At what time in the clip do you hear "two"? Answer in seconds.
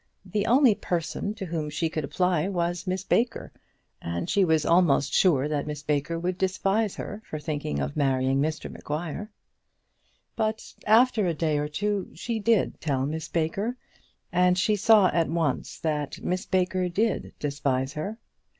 11.67-12.09